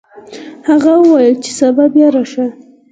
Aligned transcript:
هغه 0.67 0.91
وویل 0.97 1.35
چې 1.43 1.51
سبا 1.59 1.85
بیا 1.93 2.07
راشه. 2.15 2.45